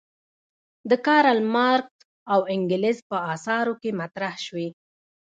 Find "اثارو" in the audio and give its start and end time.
3.33-3.73